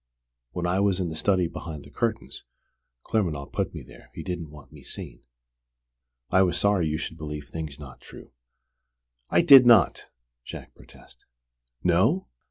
When 0.53 0.65
I 0.65 0.79
was 0.79 0.99
in 0.99 1.09
the 1.09 1.15
study 1.15 1.47
behind 1.47 1.83
the 1.83 1.91
curtains 1.91 2.43
Claremanagh 3.03 3.51
put 3.51 3.71
me 3.71 3.83
there: 3.83 4.09
he 4.15 4.23
didn't 4.23 4.49
want 4.49 4.71
me 4.71 4.83
seen 4.83 5.21
I 6.31 6.41
was 6.41 6.57
sorry 6.57 6.87
you 6.87 6.97
should 6.97 7.19
believe 7.19 7.49
things 7.49 7.77
not 7.77 8.01
true." 8.01 8.31
"I 9.29 9.43
did 9.43 9.63
not!" 9.67 10.05
Jack 10.43 10.73
protested. 10.73 11.25
"No? 11.83 12.25